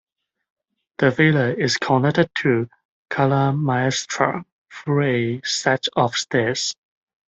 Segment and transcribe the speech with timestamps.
[0.97, 2.67] The Villa is connected to
[3.11, 4.43] "Cala Maestra"
[4.73, 6.75] through a set of stairs.